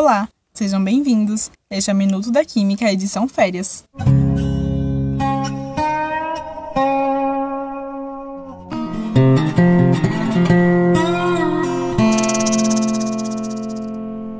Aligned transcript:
Olá, 0.00 0.28
sejam 0.54 0.82
bem-vindos. 0.84 1.50
Este 1.68 1.90
é 1.90 1.92
o 1.92 1.96
Minuto 1.96 2.30
da 2.30 2.44
Química, 2.44 2.88
edição 2.88 3.26
Férias. 3.26 3.84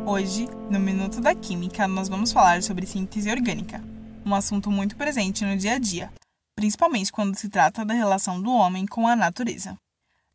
Hoje, 0.07 0.49
no 0.71 0.79
Minuto 0.79 1.21
da 1.21 1.35
Química, 1.35 1.89
nós 1.89 2.09
vamos 2.09 2.31
falar 2.31 2.63
sobre 2.63 2.87
síntese 2.87 3.29
orgânica, 3.29 3.83
um 4.25 4.37
assunto 4.37 4.71
muito 4.71 4.95
presente 4.95 5.45
no 5.45 5.57
dia 5.57 5.73
a 5.73 5.79
dia, 5.81 6.13
principalmente 6.55 7.11
quando 7.11 7.37
se 7.37 7.49
trata 7.49 7.85
da 7.85 7.95
relação 7.95 8.41
do 8.41 8.53
homem 8.53 8.87
com 8.87 9.09
a 9.09 9.17
natureza. 9.17 9.77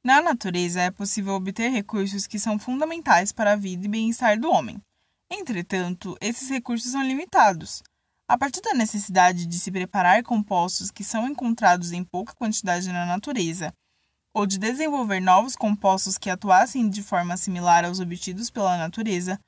Na 0.03 0.21
natureza 0.21 0.81
é 0.81 0.91
possível 0.91 1.35
obter 1.35 1.71
recursos 1.71 2.27
que 2.27 2.37
são 2.37 2.59
fundamentais 2.59 3.31
para 3.31 3.53
a 3.53 3.55
vida 3.55 3.85
e 3.85 3.89
bem-estar 3.89 4.37
do 4.37 4.51
homem. 4.51 4.81
Entretanto, 5.35 6.15
esses 6.21 6.47
recursos 6.47 6.91
são 6.91 7.01
limitados. 7.01 7.81
A 8.27 8.37
partir 8.37 8.61
da 8.61 8.75
necessidade 8.75 9.47
de 9.47 9.57
se 9.57 9.71
preparar 9.71 10.21
compostos 10.21 10.91
que 10.91 11.03
são 11.03 11.27
encontrados 11.27 11.91
em 11.91 12.03
pouca 12.03 12.35
quantidade 12.35 12.87
na 12.89 13.03
natureza, 13.03 13.73
ou 14.31 14.45
de 14.45 14.59
desenvolver 14.59 15.19
novos 15.19 15.55
compostos 15.55 16.19
que 16.19 16.29
atuassem 16.29 16.87
de 16.87 17.01
forma 17.01 17.35
similar 17.35 17.83
aos 17.83 17.99
obtidos 17.99 18.51
pela 18.51 18.77
natureza, 18.77 19.39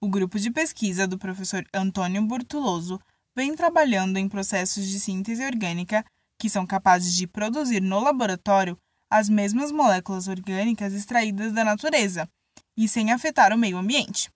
o 0.00 0.08
grupo 0.08 0.38
de 0.38 0.48
pesquisa 0.48 1.08
do 1.08 1.18
professor 1.18 1.64
Antônio 1.74 2.22
Burtuloso 2.22 3.00
vem 3.34 3.56
trabalhando 3.56 4.18
em 4.18 4.28
processos 4.28 4.86
de 4.86 5.00
síntese 5.00 5.44
orgânica 5.44 6.04
que 6.38 6.48
são 6.48 6.64
capazes 6.64 7.14
de 7.14 7.26
produzir 7.26 7.82
no 7.82 7.98
laboratório 7.98 8.78
as 9.10 9.28
mesmas 9.28 9.72
moléculas 9.72 10.28
orgânicas 10.28 10.92
extraídas 10.92 11.52
da 11.52 11.64
natureza 11.64 12.28
e 12.76 12.86
sem 12.86 13.10
afetar 13.10 13.52
o 13.52 13.58
meio 13.58 13.76
ambiente. 13.76 14.30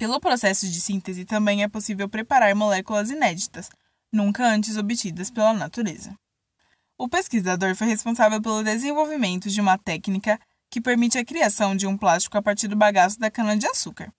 Pelo 0.00 0.18
processo 0.18 0.66
de 0.66 0.80
síntese 0.80 1.26
também 1.26 1.62
é 1.62 1.68
possível 1.68 2.08
preparar 2.08 2.54
moléculas 2.54 3.10
inéditas, 3.10 3.68
nunca 4.10 4.46
antes 4.46 4.78
obtidas 4.78 5.30
pela 5.30 5.52
natureza. 5.52 6.16
O 6.96 7.06
pesquisador 7.06 7.76
foi 7.76 7.86
responsável 7.86 8.40
pelo 8.40 8.64
desenvolvimento 8.64 9.50
de 9.50 9.60
uma 9.60 9.76
técnica 9.76 10.40
que 10.70 10.80
permite 10.80 11.18
a 11.18 11.24
criação 11.24 11.76
de 11.76 11.86
um 11.86 11.98
plástico 11.98 12.38
a 12.38 12.40
partir 12.40 12.66
do 12.66 12.74
bagaço 12.74 13.20
da 13.20 13.30
cana-de-açúcar. 13.30 14.10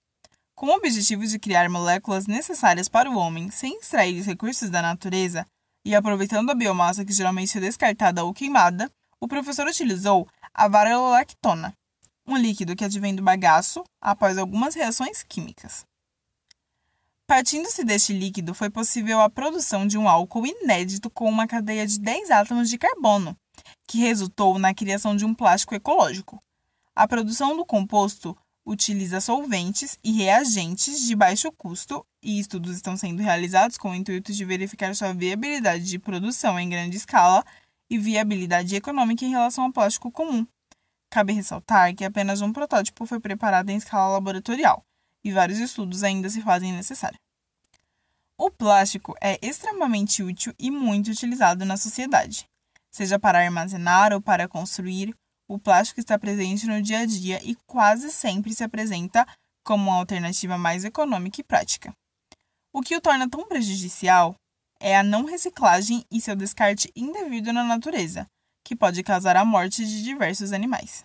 Com 0.54 0.66
o 0.66 0.76
objetivo 0.76 1.26
de 1.26 1.36
criar 1.36 1.68
moléculas 1.68 2.28
necessárias 2.28 2.88
para 2.88 3.10
o 3.10 3.16
homem 3.16 3.50
sem 3.50 3.80
extrair 3.80 4.20
os 4.20 4.26
recursos 4.26 4.70
da 4.70 4.82
natureza 4.82 5.44
e 5.84 5.96
aproveitando 5.96 6.50
a 6.50 6.54
biomassa 6.54 7.04
que 7.04 7.12
geralmente 7.12 7.58
é 7.58 7.60
descartada 7.60 8.22
ou 8.22 8.32
queimada, 8.32 8.88
o 9.20 9.26
professor 9.26 9.66
utilizou 9.66 10.28
a 10.54 10.68
varelolactona, 10.68 11.74
um 12.26 12.36
líquido 12.36 12.76
que 12.76 12.84
advém 12.84 13.14
do 13.14 13.22
bagaço 13.22 13.84
após 14.00 14.38
algumas 14.38 14.74
reações 14.74 15.22
químicas. 15.22 15.84
Partindo-se 17.26 17.84
deste 17.84 18.12
líquido, 18.12 18.54
foi 18.54 18.68
possível 18.68 19.20
a 19.20 19.30
produção 19.30 19.86
de 19.86 19.96
um 19.96 20.08
álcool 20.08 20.46
inédito 20.46 21.08
com 21.08 21.28
uma 21.28 21.46
cadeia 21.46 21.86
de 21.86 21.98
10 21.98 22.30
átomos 22.30 22.68
de 22.68 22.76
carbono, 22.76 23.36
que 23.86 23.98
resultou 23.98 24.58
na 24.58 24.74
criação 24.74 25.16
de 25.16 25.24
um 25.24 25.34
plástico 25.34 25.74
ecológico. 25.74 26.42
A 26.94 27.08
produção 27.08 27.56
do 27.56 27.64
composto 27.64 28.36
utiliza 28.64 29.20
solventes 29.20 29.98
e 30.04 30.12
reagentes 30.12 31.00
de 31.06 31.16
baixo 31.16 31.50
custo 31.52 32.04
e 32.22 32.38
estudos 32.38 32.76
estão 32.76 32.96
sendo 32.96 33.22
realizados 33.22 33.76
com 33.76 33.90
o 33.90 33.94
intuito 33.94 34.32
de 34.32 34.44
verificar 34.44 34.94
sua 34.94 35.12
viabilidade 35.12 35.84
de 35.84 35.98
produção 35.98 36.58
em 36.58 36.68
grande 36.68 36.96
escala 36.96 37.44
e 37.90 37.98
viabilidade 37.98 38.76
econômica 38.76 39.24
em 39.24 39.30
relação 39.30 39.64
ao 39.64 39.72
plástico 39.72 40.10
comum. 40.12 40.46
Cabe 41.12 41.34
ressaltar 41.34 41.94
que 41.94 42.06
apenas 42.06 42.40
um 42.40 42.54
protótipo 42.54 43.04
foi 43.04 43.20
preparado 43.20 43.68
em 43.68 43.76
escala 43.76 44.14
laboratorial 44.14 44.82
e 45.22 45.30
vários 45.30 45.58
estudos 45.58 46.02
ainda 46.02 46.30
se 46.30 46.40
fazem 46.40 46.72
necessários. 46.72 47.20
O 48.38 48.50
plástico 48.50 49.14
é 49.20 49.38
extremamente 49.46 50.22
útil 50.22 50.54
e 50.58 50.70
muito 50.70 51.10
utilizado 51.10 51.66
na 51.66 51.76
sociedade. 51.76 52.48
Seja 52.90 53.18
para 53.18 53.40
armazenar 53.40 54.14
ou 54.14 54.22
para 54.22 54.48
construir, 54.48 55.14
o 55.46 55.58
plástico 55.58 56.00
está 56.00 56.18
presente 56.18 56.66
no 56.66 56.80
dia 56.80 57.00
a 57.00 57.06
dia 57.06 57.42
e 57.44 57.56
quase 57.66 58.10
sempre 58.10 58.54
se 58.54 58.64
apresenta 58.64 59.26
como 59.62 59.90
uma 59.90 59.98
alternativa 59.98 60.56
mais 60.56 60.82
econômica 60.82 61.42
e 61.42 61.44
prática. 61.44 61.94
O 62.72 62.80
que 62.80 62.96
o 62.96 63.02
torna 63.02 63.28
tão 63.28 63.46
prejudicial 63.46 64.34
é 64.80 64.96
a 64.96 65.02
não 65.02 65.26
reciclagem 65.26 66.06
e 66.10 66.22
seu 66.22 66.34
descarte 66.34 66.90
indevido 66.96 67.52
na 67.52 67.62
natureza, 67.62 68.26
que 68.64 68.76
pode 68.76 69.02
causar 69.02 69.36
a 69.36 69.44
morte 69.44 69.84
de 69.84 70.02
diversos 70.02 70.52
animais. 70.52 71.04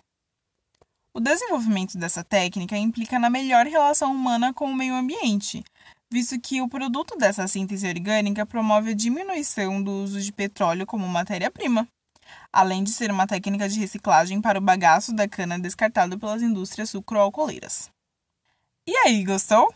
O 1.12 1.20
desenvolvimento 1.20 1.98
dessa 1.98 2.22
técnica 2.22 2.76
implica 2.76 3.18
na 3.18 3.28
melhor 3.28 3.66
relação 3.66 4.12
humana 4.12 4.54
com 4.54 4.66
o 4.66 4.74
meio 4.74 4.94
ambiente, 4.94 5.64
visto 6.10 6.40
que 6.40 6.62
o 6.62 6.68
produto 6.68 7.16
dessa 7.16 7.46
síntese 7.48 7.88
orgânica 7.88 8.46
promove 8.46 8.90
a 8.90 8.94
diminuição 8.94 9.82
do 9.82 9.90
uso 9.90 10.20
de 10.20 10.32
petróleo 10.32 10.86
como 10.86 11.08
matéria-prima, 11.08 11.88
além 12.52 12.84
de 12.84 12.90
ser 12.90 13.10
uma 13.10 13.26
técnica 13.26 13.68
de 13.68 13.78
reciclagem 13.78 14.40
para 14.40 14.58
o 14.58 14.62
bagaço 14.62 15.12
da 15.12 15.26
cana 15.26 15.58
descartado 15.58 16.18
pelas 16.18 16.42
indústrias 16.42 16.90
sucroalcooleiras. 16.90 17.90
E 18.86 18.96
aí, 18.98 19.24
gostou? 19.24 19.74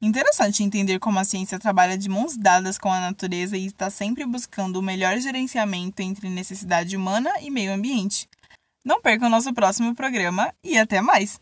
Interessante 0.00 0.62
entender 0.62 1.00
como 1.00 1.18
a 1.18 1.24
ciência 1.24 1.58
trabalha 1.58 1.98
de 1.98 2.08
mãos 2.08 2.36
dadas 2.36 2.78
com 2.78 2.92
a 2.92 3.00
natureza 3.00 3.56
e 3.56 3.66
está 3.66 3.90
sempre 3.90 4.24
buscando 4.24 4.78
o 4.78 4.82
melhor 4.82 5.18
gerenciamento 5.18 6.00
entre 6.00 6.28
necessidade 6.30 6.96
humana 6.96 7.32
e 7.40 7.50
meio 7.50 7.72
ambiente. 7.72 8.28
Não 8.84 9.02
perca 9.02 9.26
o 9.26 9.28
nosso 9.28 9.52
próximo 9.52 9.96
programa 9.96 10.54
e 10.62 10.78
até 10.78 11.00
mais! 11.00 11.40